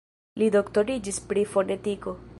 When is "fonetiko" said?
1.53-2.19